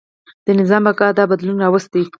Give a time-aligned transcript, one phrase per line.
[0.45, 2.03] د نظام بقا دا بدلون راوستی.